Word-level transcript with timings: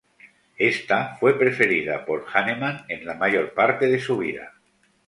Esta 0.57 1.13
fue 1.19 1.37
preferida 1.37 2.07
por 2.07 2.25
Hahnemann 2.25 2.85
en 2.89 3.05
la 3.05 3.13
mayor 3.13 3.53
parte 3.53 3.85
de 3.85 3.99
su 3.99 4.17
vida. 4.17 4.53